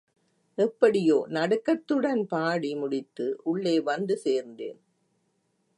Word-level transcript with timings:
எப்படியோ 0.57 1.25
நடுக்கத்துடன் 1.29 2.23
பாடி 2.27 2.75
முடித்து 2.75 3.27
உள்ளே 3.43 3.79
வந்து 3.81 4.21
சேர்ந்தேன். 4.25 4.79